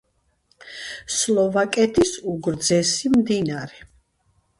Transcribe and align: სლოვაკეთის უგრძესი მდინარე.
სლოვაკეთის 1.15 2.13
უგრძესი 2.31 3.13
მდინარე. 3.19 3.85